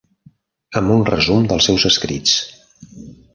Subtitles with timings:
[0.79, 2.35] Amb un resum dels seus escrits.